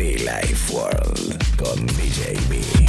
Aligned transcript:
Be 0.00 0.16
Life 0.16 0.72
World 0.72 1.36
con 1.58 1.86
DJ 1.88 2.32
B. 2.48 2.80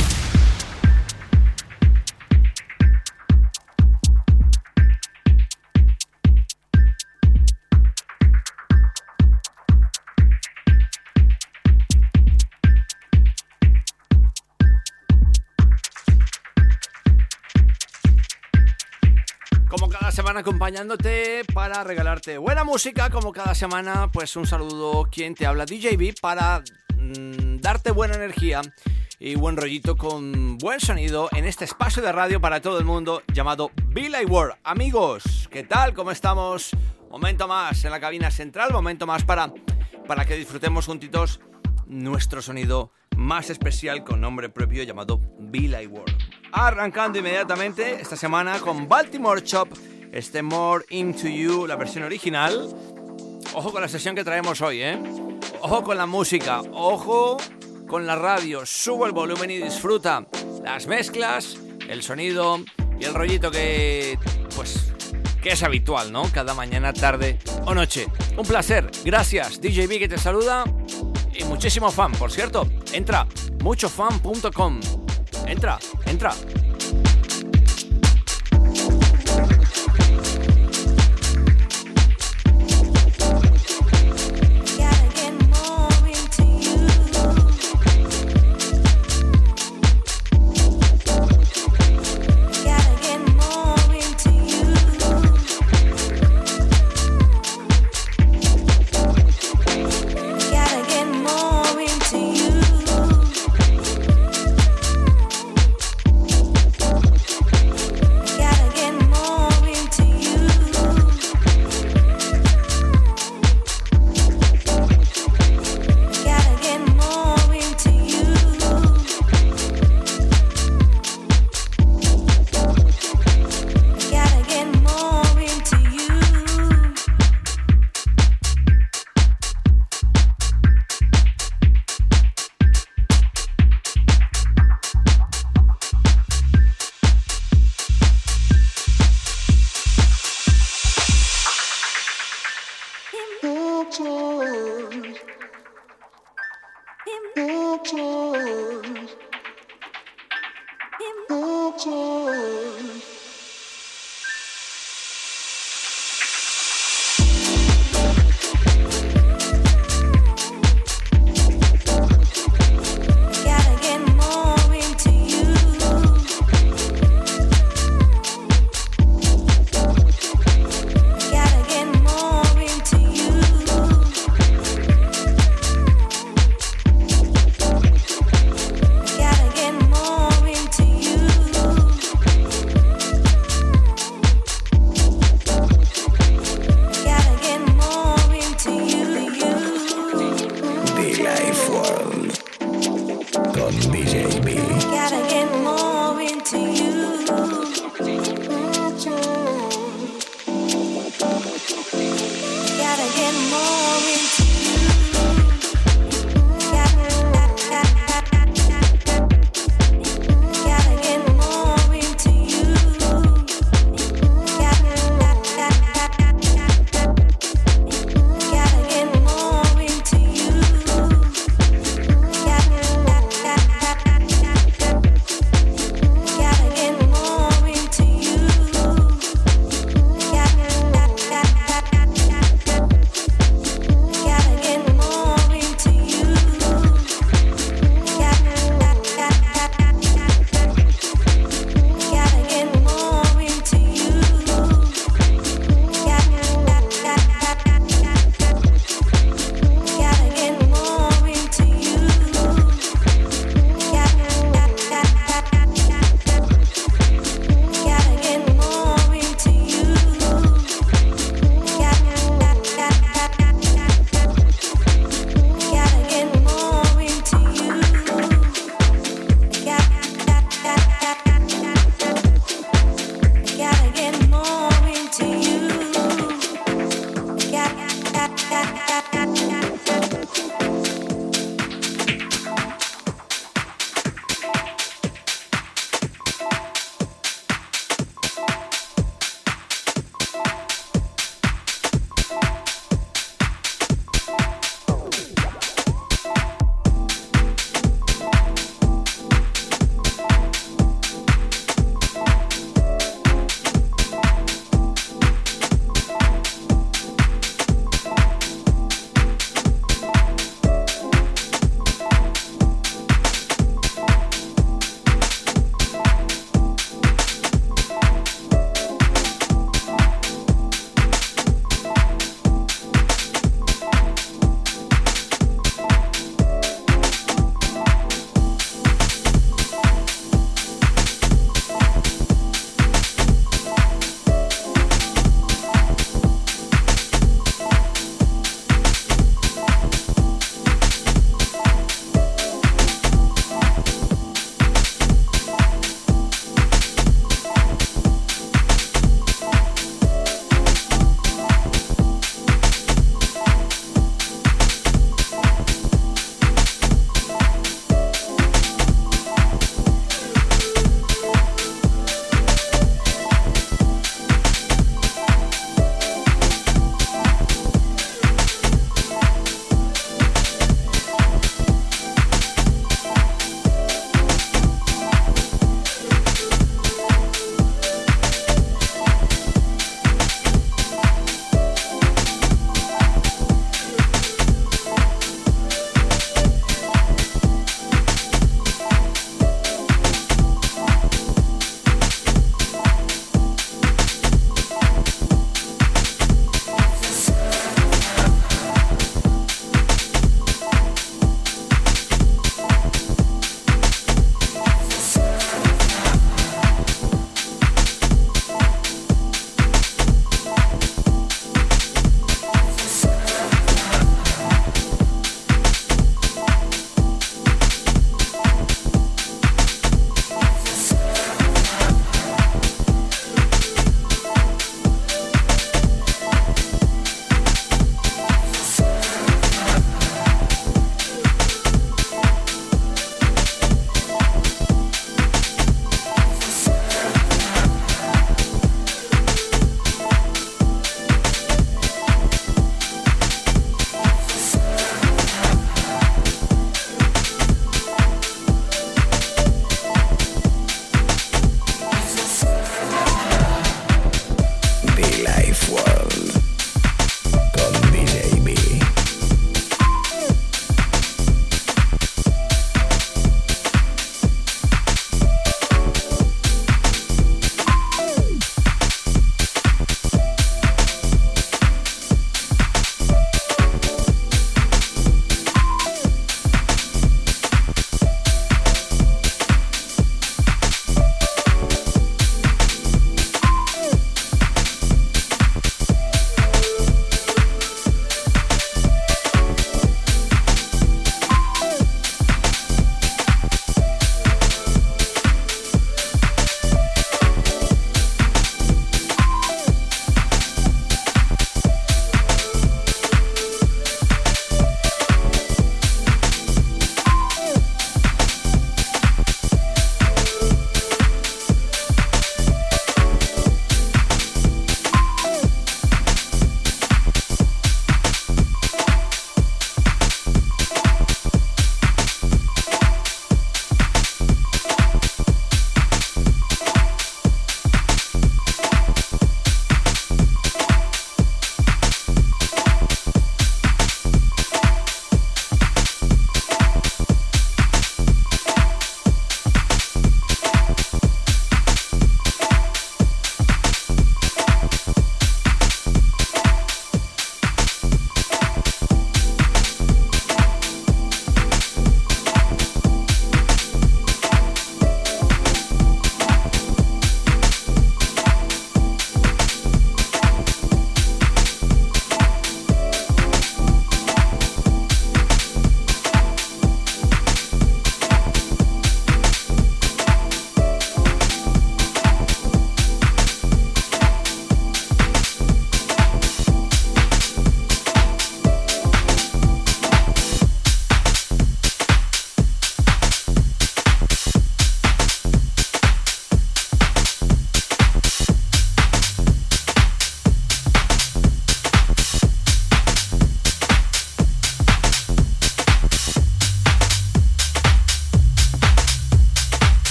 Semana 20.12 20.42
acompañándote 20.42 21.46
para 21.54 21.86
regalarte 21.86 22.38
buena 22.38 22.66
música, 22.66 23.10
como 23.10 23.32
cada 23.32 23.56
semana, 23.56 24.12
pues 24.12 24.36
un 24.36 24.46
saludo 24.46 25.08
quien 25.10 25.36
te 25.36 25.46
habla 25.46 25.66
DJB 25.66 26.20
para 26.22 26.62
mm, 27.02 27.58
darte 27.62 27.92
buena 27.92 28.16
energía 28.16 28.62
y 29.20 29.36
buen 29.36 29.58
rollito 29.58 29.98
con 29.98 30.58
buen 30.58 30.80
sonido 30.80 31.30
en 31.32 31.46
este 31.46 31.66
espacio 31.66 32.02
de 32.02 32.12
radio 32.12 32.42
para 32.42 32.62
todo 32.62 32.80
el 32.80 32.86
mundo 32.86 33.22
llamado 33.34 33.72
Be 33.88 34.10
Like 34.10 34.32
World. 34.32 34.56
Amigos, 34.64 35.48
¿qué 35.52 35.64
tal? 35.64 35.94
¿Cómo 35.94 36.12
estamos? 36.12 36.72
Momento 37.10 37.48
más 37.48 37.84
en 37.86 37.92
la 37.92 38.00
cabina 38.00 38.32
central, 38.32 38.72
momento 38.72 39.06
más 39.06 39.24
para, 39.24 39.54
para 40.08 40.26
que 40.26 40.36
disfrutemos 40.36 40.86
juntitos 40.86 41.40
nuestro 41.86 42.42
sonido 42.42 42.92
más 43.16 43.50
especial 43.50 44.04
con 44.04 44.22
nombre 44.22 44.50
propio 44.50 44.84
llamado 44.84 45.22
Be 45.38 45.68
Like 45.68 45.88
World. 45.88 46.18
Arrancando 46.52 47.20
inmediatamente 47.20 48.02
esta 48.02 48.16
semana 48.16 48.60
con 48.60 48.88
Baltimore 48.88 49.44
Chop, 49.44 49.68
este 50.12 50.42
More 50.42 50.86
Into 50.90 51.28
You, 51.28 51.68
la 51.68 51.76
versión 51.76 52.04
original. 52.06 52.76
Ojo 53.54 53.72
con 53.72 53.82
la 53.82 53.88
sesión 53.90 54.16
que 54.16 54.24
traemos 54.24 54.62
hoy, 54.62 54.82
¿eh? 54.82 54.98
Ojo 55.62 55.84
con 55.84 55.98
la 55.98 56.06
música, 56.06 56.62
ojo 56.72 57.38
con 57.88 58.08
la 58.08 58.16
radio. 58.16 58.66
Subo 58.66 59.06
el 59.06 59.12
volumen 59.12 59.52
y 59.52 59.58
disfruta 59.58 60.26
las 60.64 60.88
mezclas, 60.88 61.58
el 61.90 62.02
sonido 62.02 62.60
y 62.98 63.04
el 63.04 63.14
rollito 63.14 63.52
que, 63.52 64.18
pues, 64.56 64.94
que 65.42 65.50
es 65.50 65.64
habitual, 65.64 66.14
¿no? 66.14 66.24
Cada 66.32 66.54
mañana, 66.54 66.94
tarde 66.94 67.40
o 67.66 67.76
noche. 67.76 68.08
Un 68.38 68.46
placer. 68.46 68.90
Gracias, 69.04 69.60
DJB 69.60 70.00
que 70.00 70.08
te 70.08 70.18
saluda 70.18 70.64
y 71.34 71.44
muchísimo 71.44 71.92
fan, 71.92 72.14
por 72.14 72.32
cierto. 72.32 72.68
Entra 72.94 73.28
muchofan.com. 73.62 74.80
Entra, 75.46 75.78
entra. 76.06 76.34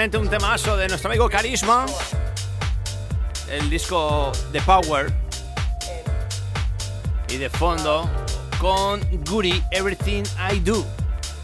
Un 0.00 0.30
temazo 0.30 0.78
de 0.78 0.88
nuestro 0.88 1.10
amigo 1.10 1.28
Carisma, 1.28 1.84
el 3.50 3.68
disco 3.68 4.32
The 4.50 4.62
Power, 4.62 5.12
y 7.28 7.36
de 7.36 7.50
fondo 7.50 8.08
con 8.58 9.02
Guri 9.26 9.62
Everything 9.70 10.22
I 10.50 10.60
Do. 10.60 10.86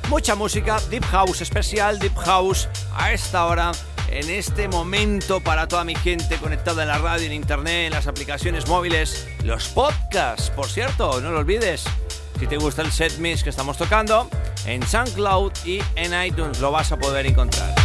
Mucha 0.08 0.34
música, 0.34 0.80
Deep 0.88 1.04
House 1.04 1.42
especial, 1.42 1.98
Deep 1.98 2.16
House 2.16 2.66
a 2.94 3.12
esta 3.12 3.44
hora, 3.44 3.72
en 4.08 4.30
este 4.30 4.68
momento 4.68 5.42
para 5.42 5.68
toda 5.68 5.84
mi 5.84 5.94
gente 5.94 6.38
conectada 6.38 6.80
en 6.80 6.88
la 6.88 6.96
radio, 6.96 7.26
en 7.26 7.34
internet, 7.34 7.88
en 7.88 7.92
las 7.92 8.06
aplicaciones 8.06 8.66
móviles, 8.68 9.28
los 9.44 9.68
podcasts, 9.68 10.48
por 10.48 10.66
cierto, 10.66 11.20
no 11.20 11.30
lo 11.30 11.40
olvides. 11.40 11.84
Si 12.38 12.46
te 12.46 12.56
gusta 12.56 12.80
el 12.80 12.90
set 12.90 13.18
mix 13.18 13.42
que 13.42 13.50
estamos 13.50 13.76
tocando, 13.76 14.30
en 14.64 14.82
SoundCloud 14.82 15.52
y 15.66 15.80
en 15.94 16.24
iTunes 16.24 16.58
lo 16.60 16.70
vas 16.70 16.90
a 16.90 16.96
poder 16.96 17.26
encontrar. 17.26 17.75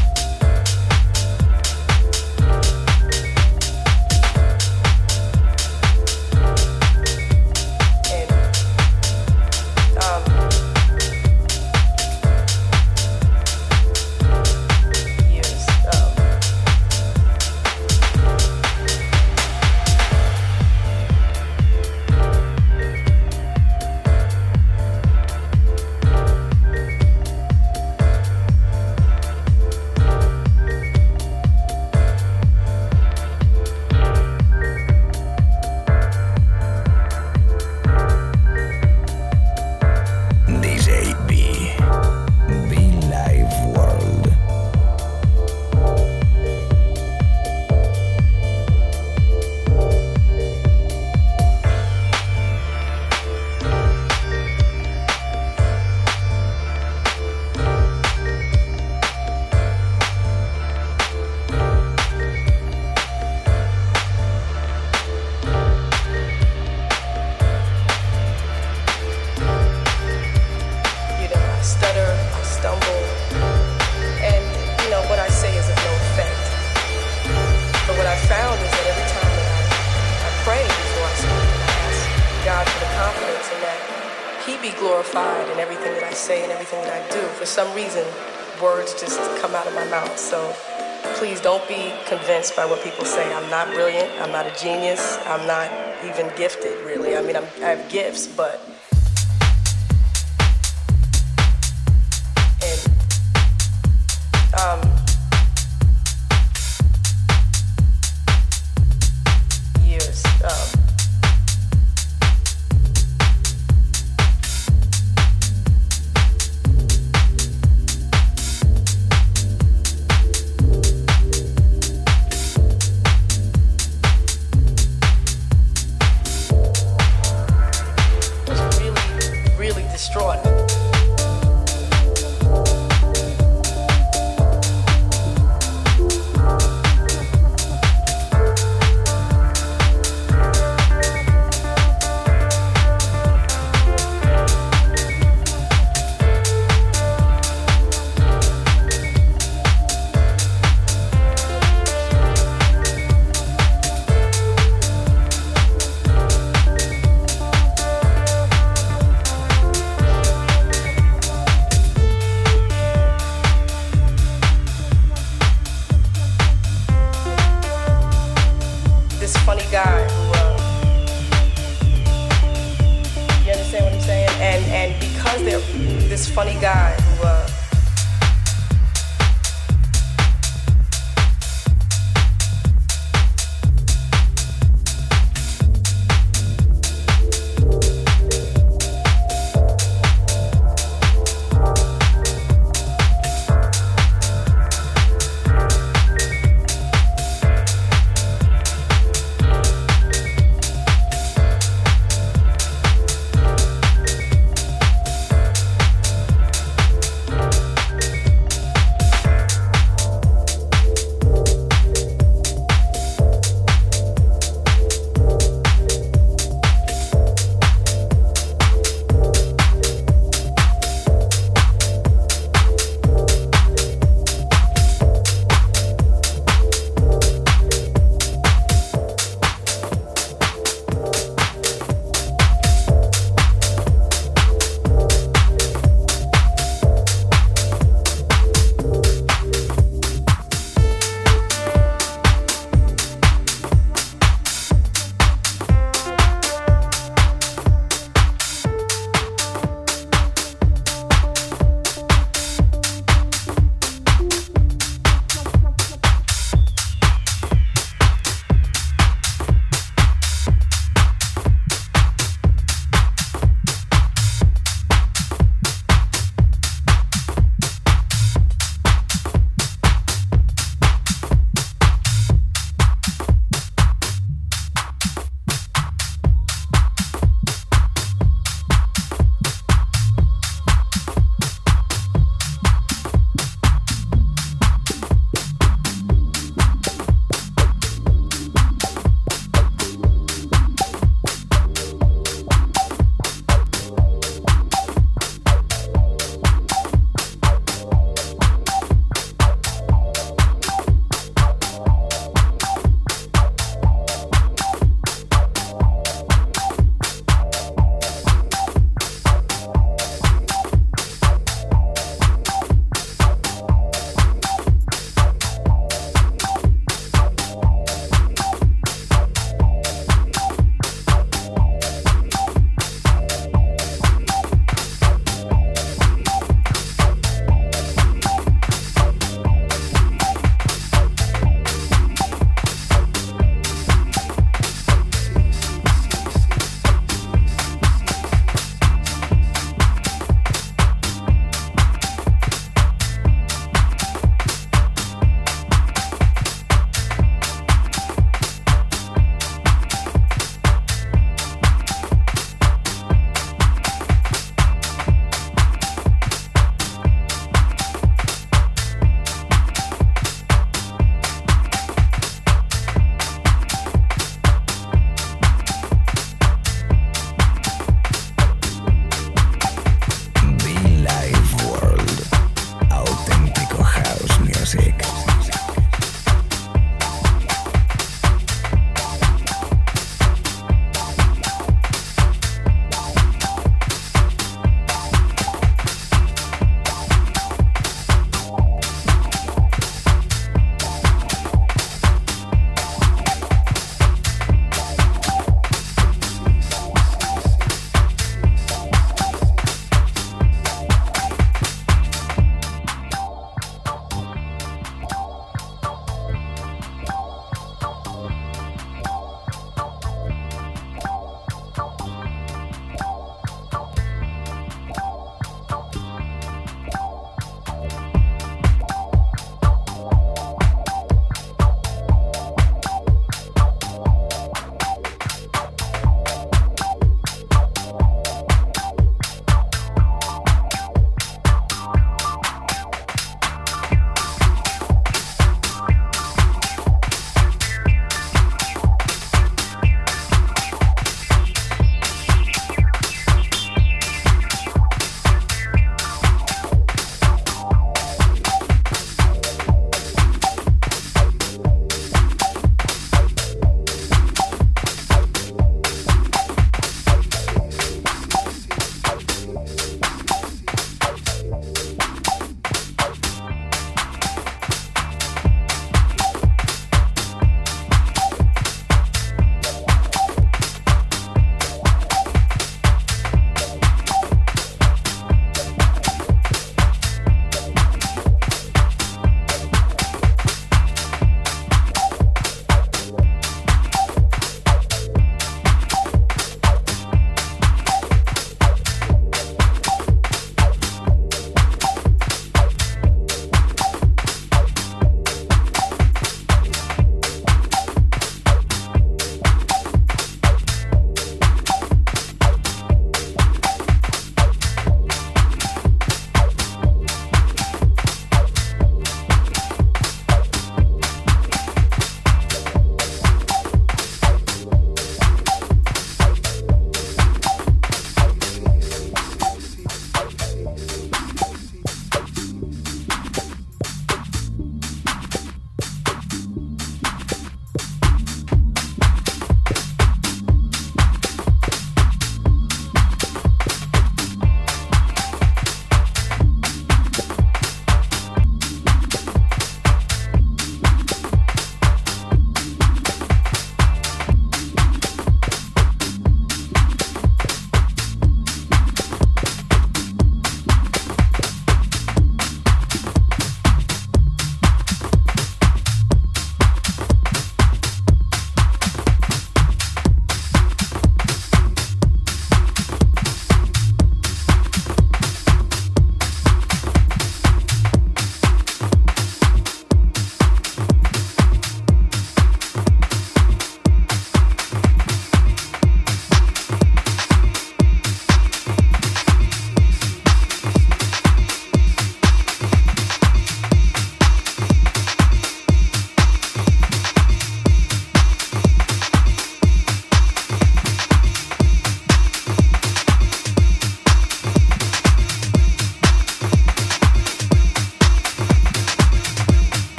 Convinced 92.12 92.58
by 92.58 92.66
what 92.66 92.84
people 92.84 93.06
say. 93.06 93.24
I'm 93.34 93.50
not 93.50 93.68
brilliant. 93.74 94.12
I'm 94.22 94.34
not 94.34 94.46
a 94.46 94.54
genius. 94.62 95.18
I'm 95.26 95.48
not 95.48 95.72
even 96.04 96.30
gifted, 96.36 96.78
really. 96.86 97.16
I 97.16 97.22
mean, 97.22 97.38
I'm, 97.38 97.46
I 97.64 97.70
have 97.76 97.90
gifts, 97.90 98.28
but 98.28 98.60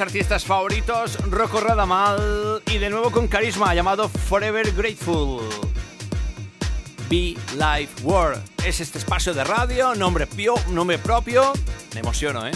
artistas 0.00 0.44
favoritos, 0.44 1.18
Rocco 1.30 1.60
Radamal, 1.60 2.62
y 2.66 2.78
de 2.78 2.90
nuevo 2.90 3.10
con 3.10 3.28
carisma, 3.28 3.74
llamado 3.74 4.08
Forever 4.08 4.72
Grateful. 4.72 5.42
Be 7.08 7.36
Life 7.54 8.02
World. 8.02 8.42
Es 8.64 8.80
este 8.80 8.98
espacio 8.98 9.34
de 9.34 9.44
radio, 9.44 9.94
nombre, 9.94 10.26
pio, 10.26 10.54
nombre 10.70 10.98
propio. 10.98 11.52
Me 11.94 12.00
emociono, 12.00 12.46
¿eh? 12.46 12.52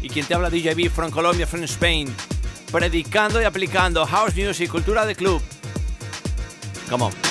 Y 0.00 0.08
quien 0.08 0.26
te 0.26 0.34
habla 0.34 0.50
DJB 0.50 0.90
from 0.90 1.10
Colombia, 1.10 1.46
from 1.46 1.62
Spain. 1.64 2.14
Predicando 2.70 3.40
y 3.40 3.44
aplicando 3.44 4.04
house 4.06 4.34
music, 4.34 4.70
cultura 4.70 5.04
de 5.04 5.14
club. 5.14 5.42
Come 6.88 7.04
on. 7.04 7.21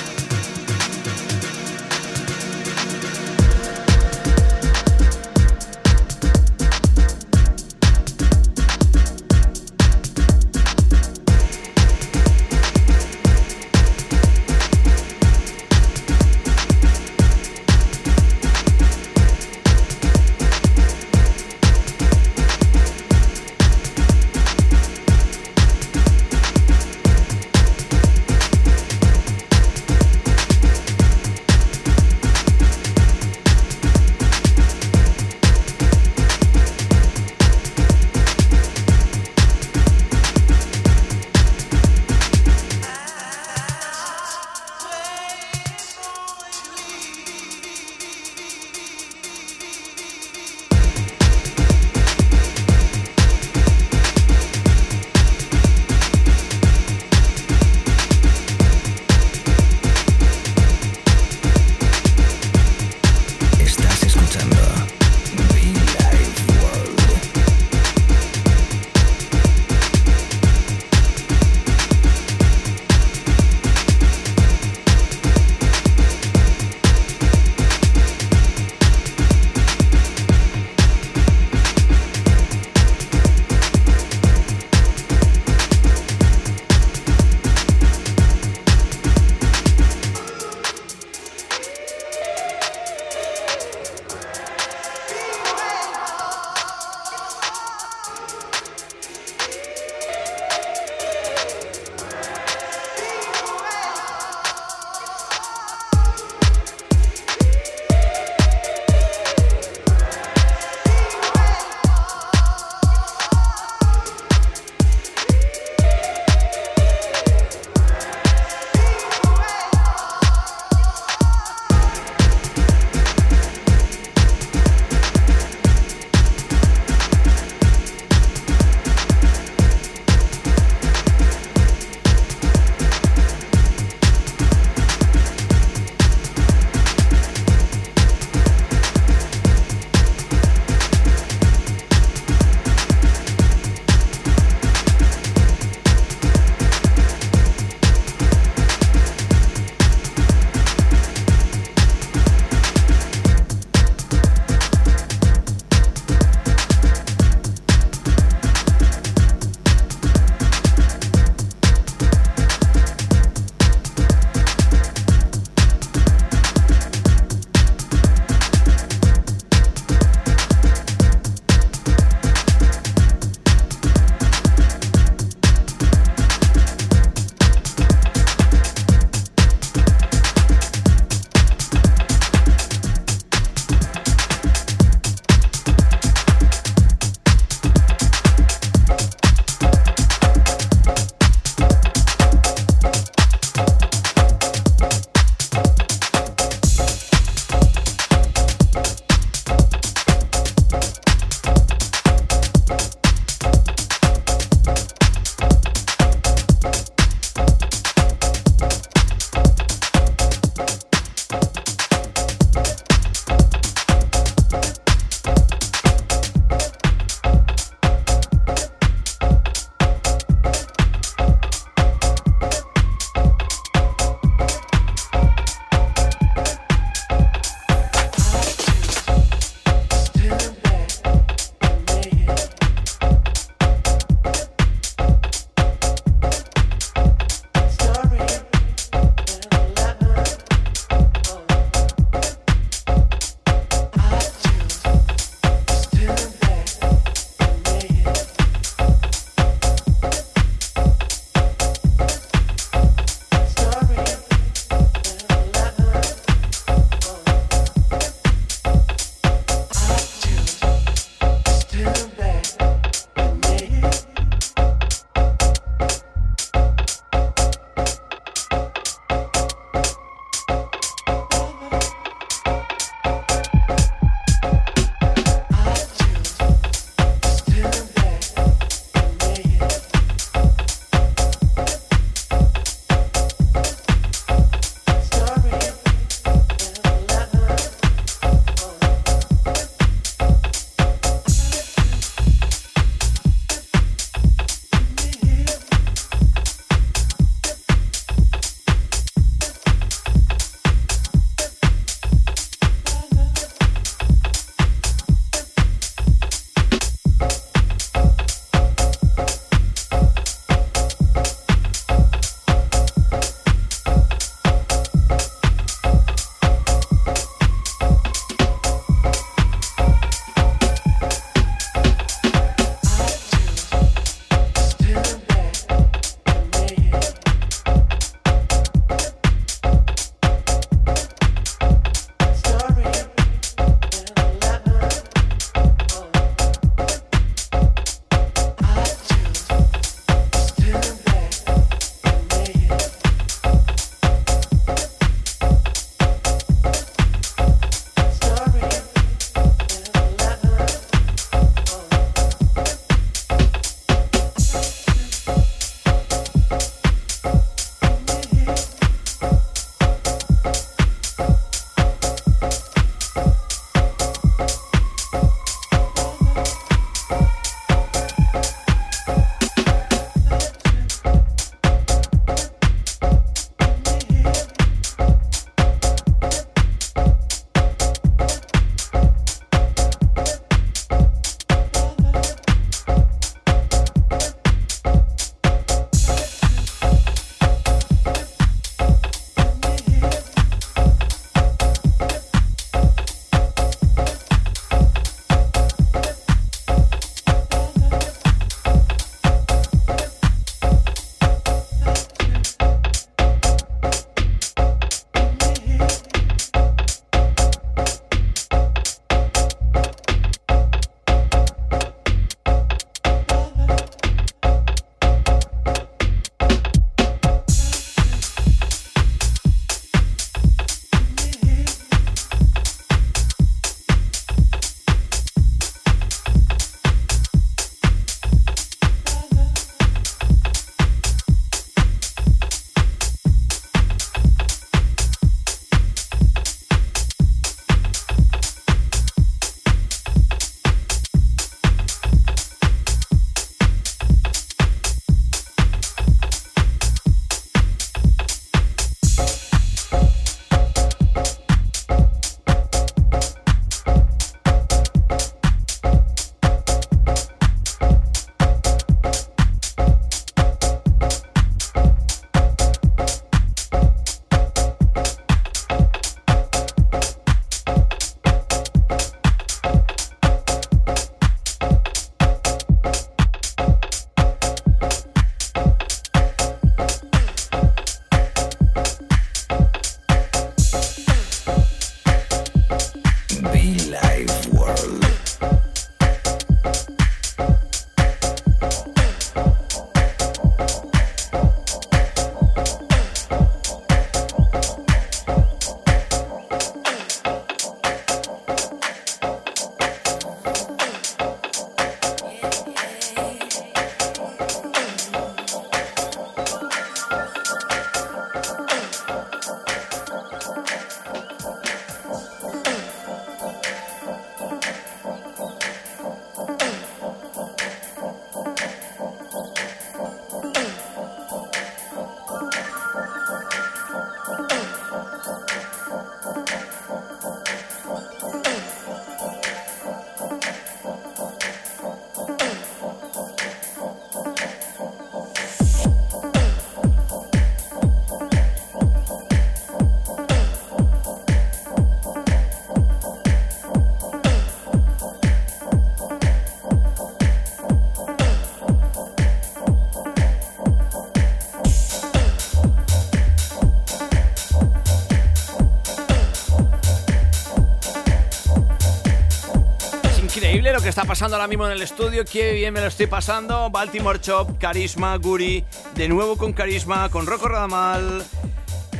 Está 560.92 561.04
pasando 561.06 561.36
ahora 561.36 561.48
mismo 561.48 561.64
en 561.64 561.72
el 561.72 561.80
estudio, 561.80 562.22
qué 562.22 562.52
bien 562.52 562.74
me 562.74 562.82
lo 562.82 562.88
estoy 562.88 563.06
pasando. 563.06 563.70
Baltimore 563.70 564.20
Chop, 564.20 564.58
Carisma, 564.58 565.16
Guri, 565.16 565.64
de 565.94 566.06
nuevo 566.06 566.36
con 566.36 566.52
Carisma, 566.52 567.08
con 567.08 567.24
Rocco 567.24 567.48
Radamal, 567.48 568.22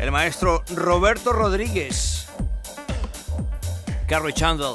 el 0.00 0.11
maestro 0.11 0.64
Roberto 0.74 1.35
Rodríguez, 1.35 2.28
Carrie 4.09 4.33
Chandler. 4.33 4.72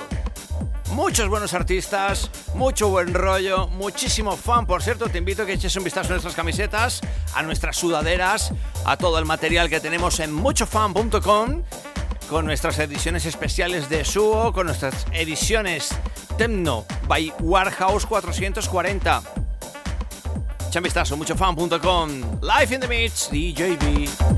Muchos 0.92 1.28
buenos 1.28 1.56
artistas, 1.56 2.30
mucho 2.54 2.90
buen 2.90 3.12
rollo, 3.16 3.68
muchísimo 3.68 4.38
fan. 4.38 4.68
Por 4.68 4.84
cierto, 4.84 5.10
te 5.10 5.18
invito 5.18 5.42
a 5.42 5.48
que 5.48 5.54
eches 5.54 5.76
un 5.76 5.86
vistazo 5.86 6.10
a 6.10 6.12
nuestras 6.12 6.36
camisetas, 6.36 7.02
a 7.34 7.42
nuestras 7.42 7.78
sudaderas, 7.78 8.54
a 8.86 8.96
todo 8.96 9.18
el 9.18 9.26
material 9.26 9.72
que 9.72 9.80
tenemos 9.80 10.20
en 10.20 10.32
muchofan.com, 10.32 11.64
con 12.30 12.46
nuestras 12.46 12.78
ediciones 12.78 13.26
especiales 13.26 13.90
de 13.90 14.06
Suo, 14.06 14.54
con 14.54 14.68
nuestras 14.68 15.08
ediciones 15.14 15.98
Temno 16.38 16.86
by 17.08 17.34
Warhouse 17.42 18.06
440. 18.06 19.22
Echa 20.68 20.80
un 20.80 20.84
vistazo, 20.84 21.18
muchofan.com. 21.18 22.40
Live 22.42 22.76
in 22.76 22.80
the 22.80 22.88
Mix, 22.88 23.30
DJB. 23.32 24.37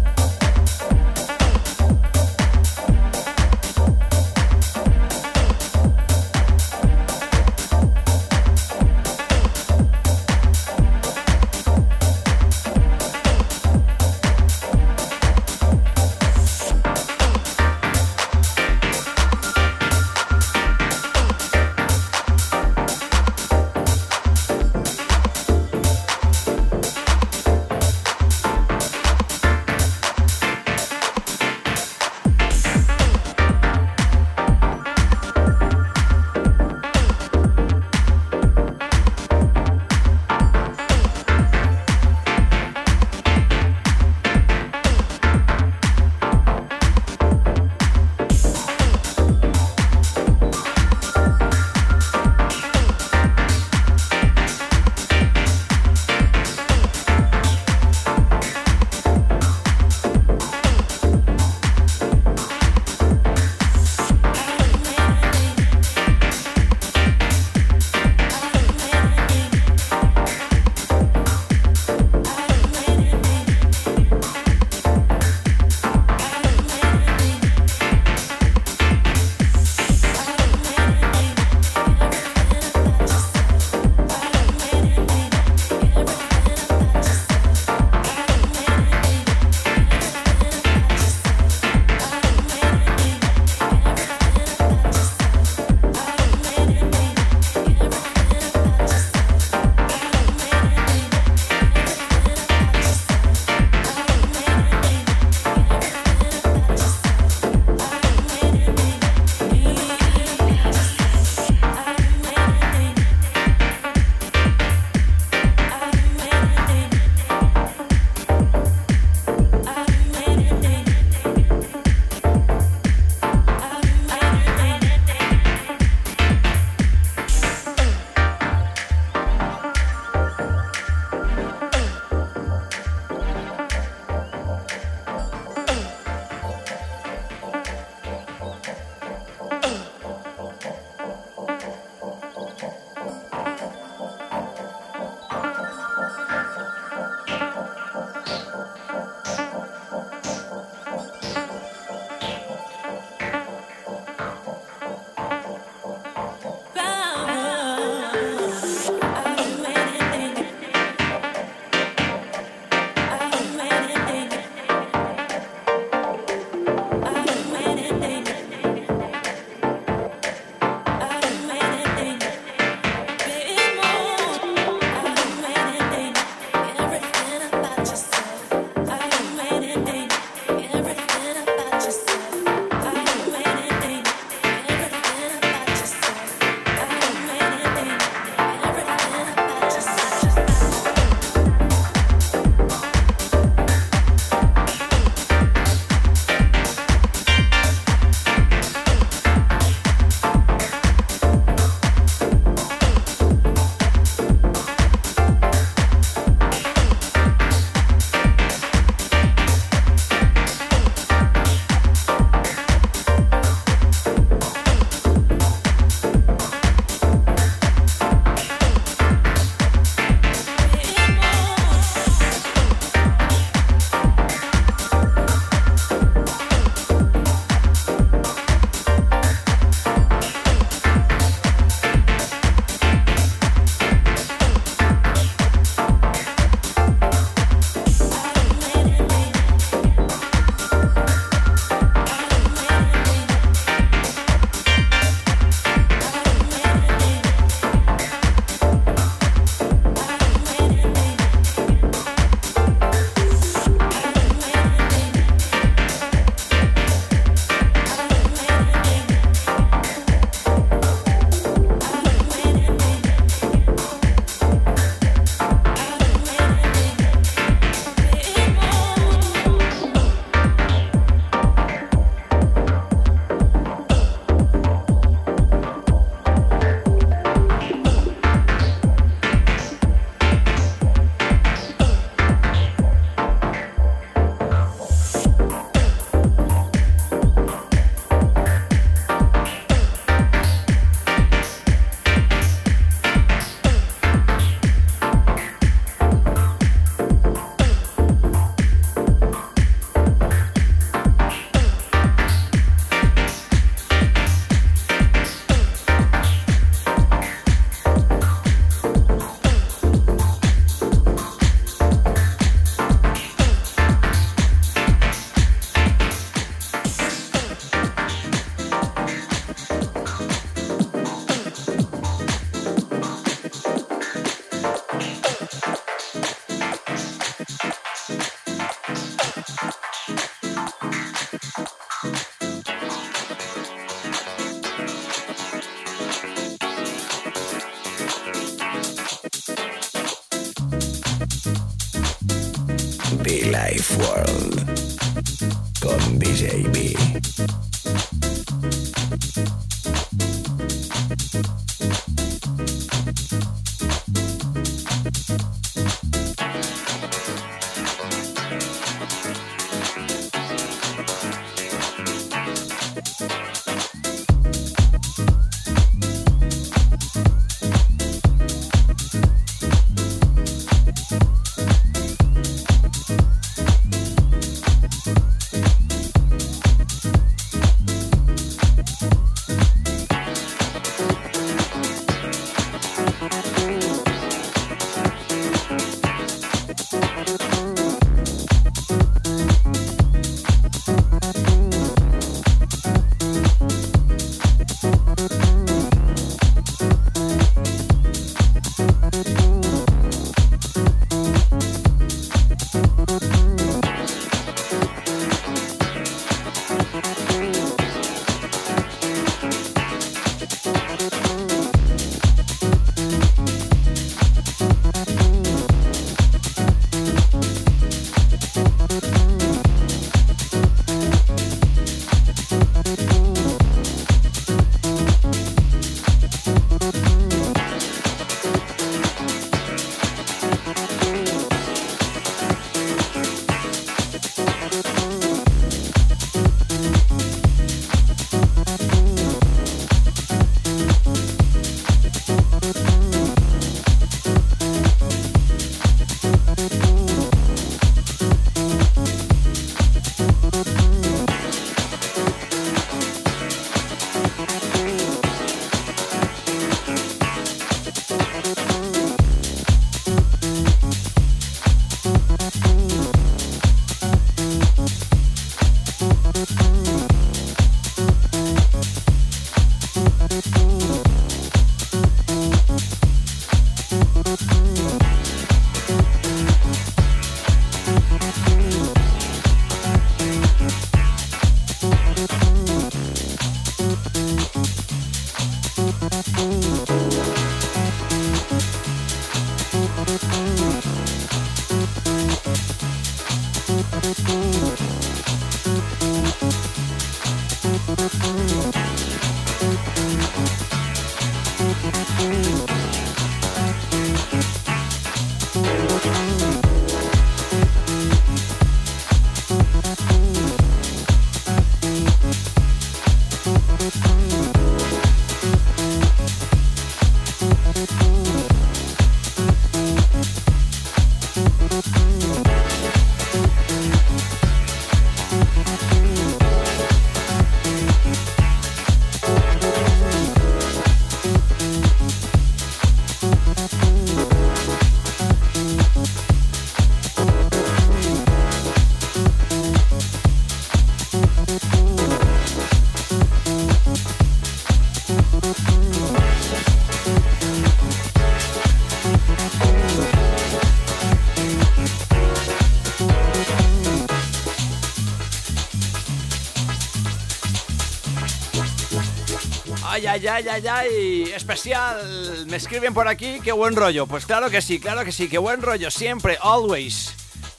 Ay, 560.28 560.48
ay, 560.50 560.68
ay, 560.68 561.32
especial. 561.34 562.46
Me 562.48 562.58
escriben 562.58 562.94
por 562.94 563.08
aquí, 563.08 563.40
qué 563.42 563.54
buen 563.54 563.76
rollo. 563.76 564.06
Pues 564.06 564.26
claro 564.26 564.50
que 564.50 564.62
sí, 564.62 564.80
claro 564.80 565.06
que 565.06 565.14
sí, 565.14 565.30
qué 565.30 565.38
buen 565.38 565.62
rollo. 565.62 565.90
Siempre, 565.90 566.38
always. 566.42 567.14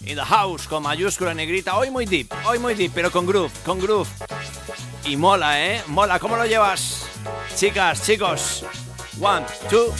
In 0.04 0.16
the 0.16 0.24
house, 0.24 0.66
con 0.66 0.82
mayúscula 0.82 1.32
negrita. 1.32 1.76
Hoy 1.76 1.90
muy 1.90 2.04
deep, 2.04 2.32
hoy 2.44 2.58
muy 2.58 2.74
deep, 2.74 2.92
pero 2.94 3.10
con 3.10 3.26
groove, 3.26 3.52
con 3.64 3.78
groove. 3.78 4.08
Y 5.04 5.16
mola, 5.16 5.64
¿eh? 5.64 5.82
Mola, 5.86 6.18
¿cómo 6.18 6.36
lo 6.36 6.44
llevas? 6.44 7.06
Chicas, 7.56 8.04
chicos. 8.04 8.64
One, 9.20 9.46
two, 9.68 9.92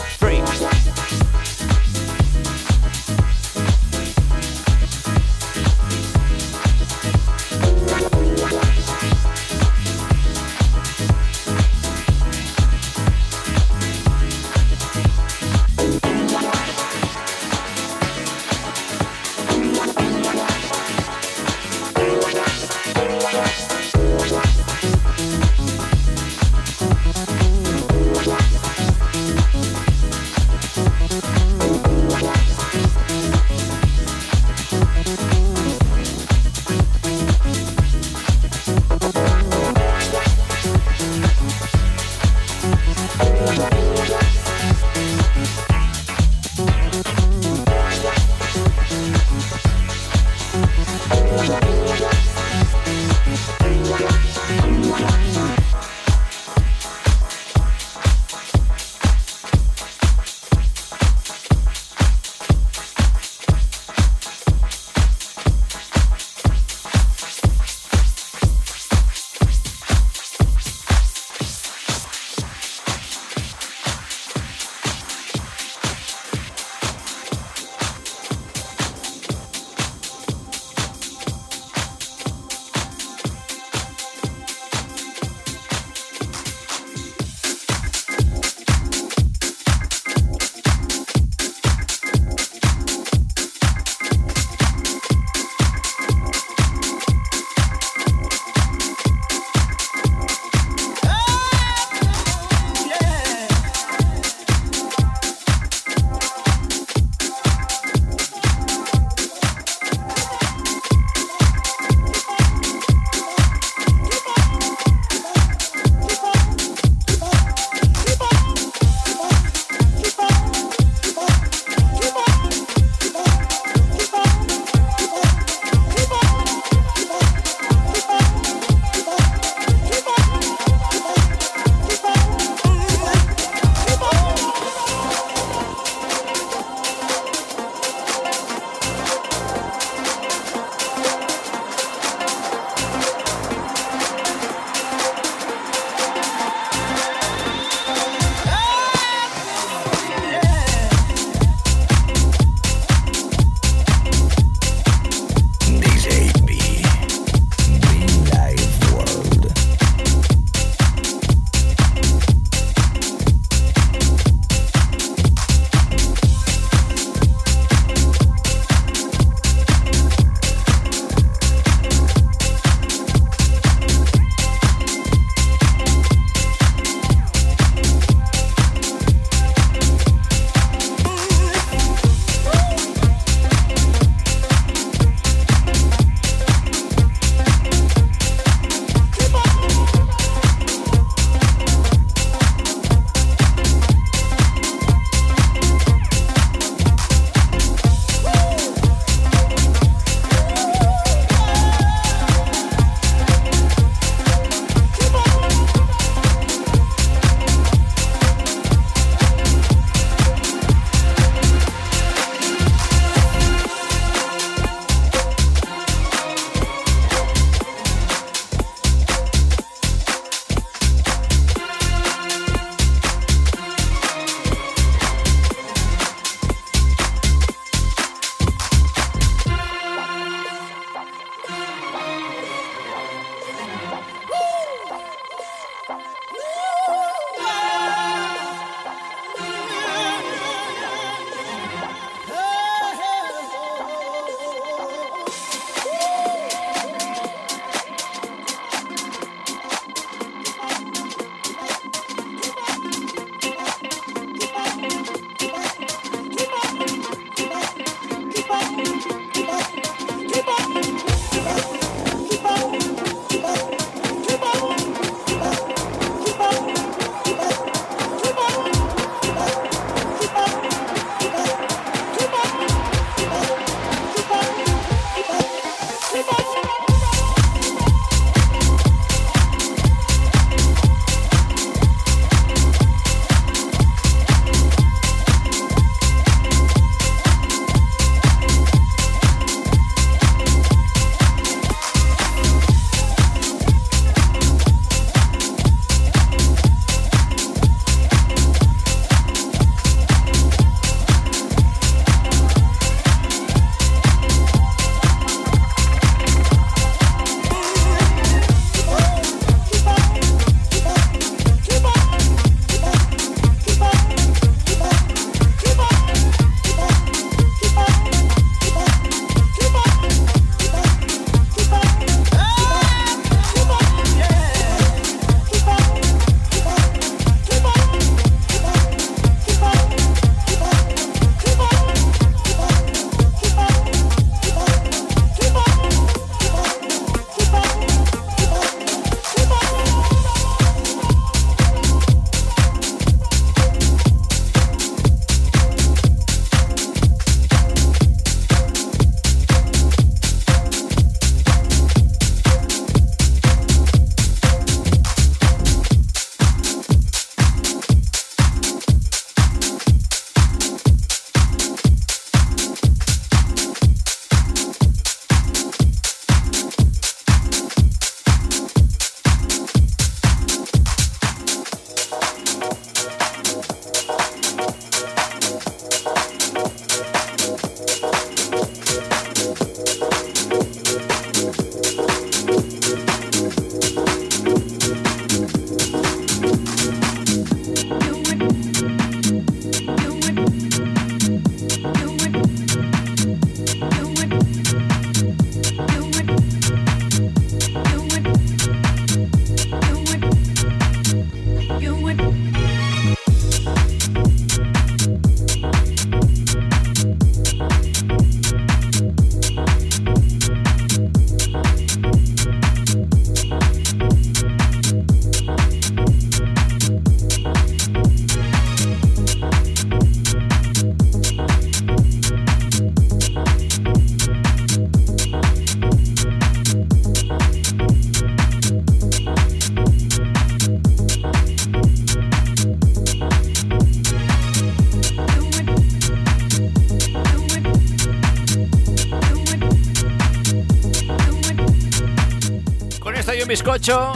bizcocho. 443.50 444.12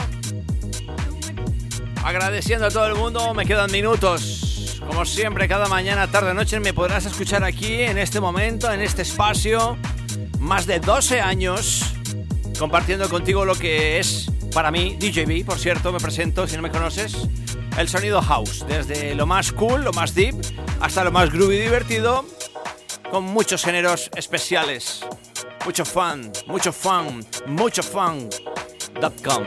Agradeciendo 2.05 2.67
a 2.67 2.69
todo 2.69 2.87
el 2.87 2.95
mundo, 2.95 3.33
me 3.33 3.45
quedan 3.45 3.69
minutos. 3.69 4.79
Como 4.87 5.03
siempre, 5.03 5.49
cada 5.49 5.67
mañana, 5.67 6.07
tarde, 6.07 6.33
noche 6.33 6.57
me 6.61 6.73
podrás 6.73 7.05
escuchar 7.05 7.43
aquí, 7.43 7.81
en 7.81 7.97
este 7.97 8.21
momento, 8.21 8.71
en 8.71 8.79
este 8.79 9.01
espacio. 9.01 9.77
Más 10.39 10.65
de 10.65 10.79
12 10.79 11.19
años 11.19 11.83
compartiendo 12.57 13.09
contigo 13.09 13.43
lo 13.43 13.55
que 13.55 13.99
es 13.99 14.31
para 14.53 14.71
mí 14.71 14.95
DJB. 14.97 15.45
Por 15.45 15.59
cierto, 15.59 15.91
me 15.91 15.99
presento 15.99 16.47
si 16.47 16.55
no 16.55 16.61
me 16.61 16.71
conoces. 16.71 17.27
El 17.77 17.89
sonido 17.89 18.21
house, 18.21 18.65
desde 18.69 19.15
lo 19.15 19.25
más 19.25 19.51
cool, 19.51 19.83
lo 19.83 19.91
más 19.91 20.15
deep, 20.15 20.35
hasta 20.79 21.03
lo 21.03 21.11
más 21.11 21.29
groovy 21.29 21.55
y 21.55 21.59
divertido, 21.59 22.25
con 23.11 23.25
muchos 23.25 23.65
géneros 23.65 24.09
especiales. 24.15 25.05
Mucho 25.65 25.83
fun, 25.83 26.31
mucho 26.47 26.71
fun, 26.71 27.25
mucho 27.47 27.83
fun.com. 27.83 28.44
gmail.com 29.09 29.45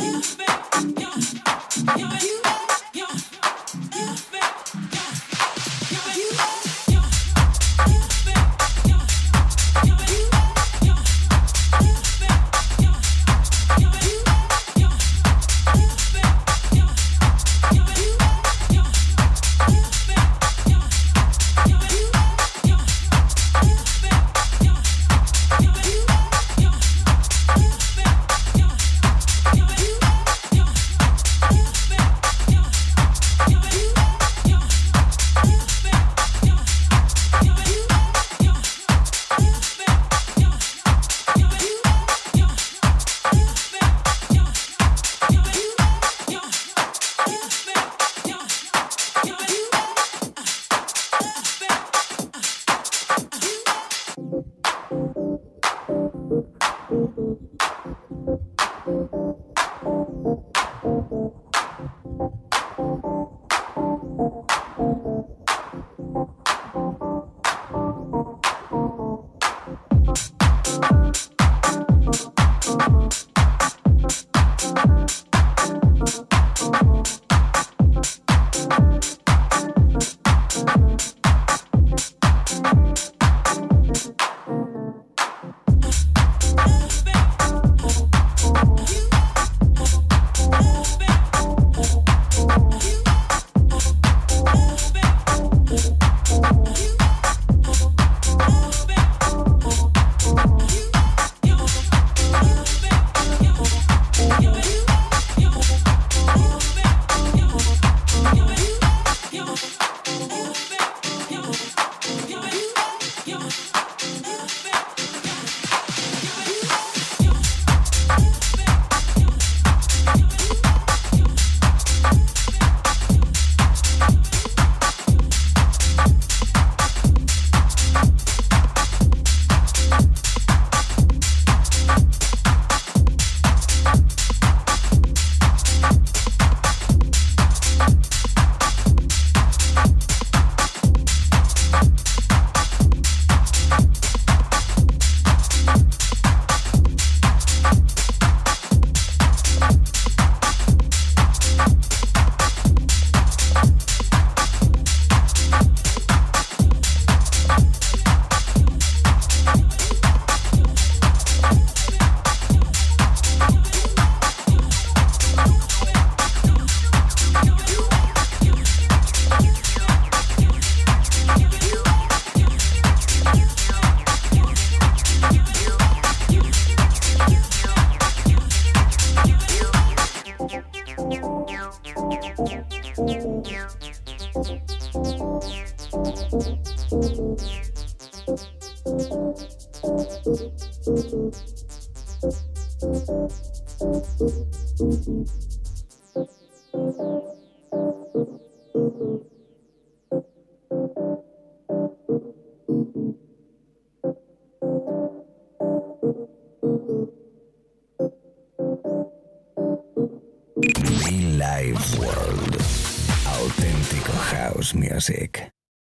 you. 0.00 0.51